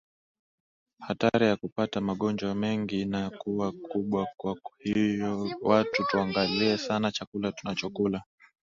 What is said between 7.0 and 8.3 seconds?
chakula tunachokula